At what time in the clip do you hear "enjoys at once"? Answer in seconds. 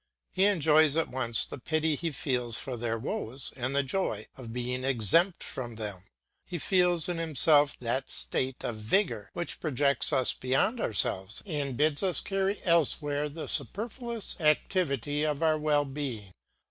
0.45-1.45